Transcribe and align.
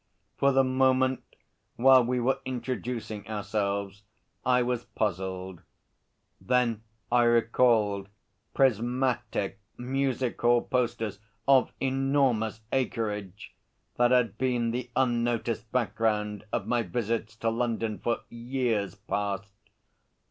For 0.35 0.51
the 0.51 0.63
moment, 0.63 1.21
while 1.75 2.03
we 2.03 2.19
were 2.19 2.39
introducing 2.43 3.27
ourselves, 3.27 4.01
I 4.43 4.63
was 4.63 4.85
puzzled. 4.85 5.61
Then 6.43 6.81
I 7.11 7.21
recalled 7.25 8.09
prismatic 8.55 9.59
music 9.77 10.41
hall 10.41 10.63
posters 10.63 11.19
of 11.47 11.71
enormous 11.79 12.61
acreage 12.71 13.53
that 13.97 14.09
had 14.09 14.39
been 14.39 14.71
the 14.71 14.89
unnoticed 14.95 15.71
background 15.71 16.45
of 16.51 16.65
my 16.65 16.81
visits 16.81 17.35
to 17.35 17.51
London 17.51 17.99
for 17.99 18.21
years 18.31 18.95
past. 18.95 19.53